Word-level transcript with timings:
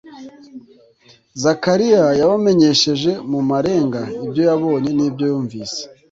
Zakariya 1.41 2.05
yabamenyesheje 2.19 3.11
mu 3.31 3.39
marenga 3.49 4.01
ibyo 4.25 4.41
yabonye 4.49 4.89
n'ibyo 4.93 5.25
yumvise; 5.31 5.79